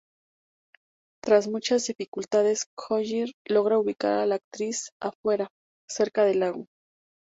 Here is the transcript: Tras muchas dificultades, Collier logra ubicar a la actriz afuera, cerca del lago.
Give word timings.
Tras 1.23 1.47
muchas 1.47 1.85
dificultades, 1.85 2.65
Collier 2.75 3.29
logra 3.47 3.77
ubicar 3.77 4.17
a 4.17 4.25
la 4.25 4.33
actriz 4.41 4.89
afuera, 4.99 5.51
cerca 5.87 6.25
del 6.25 6.39
lago. 6.39 6.65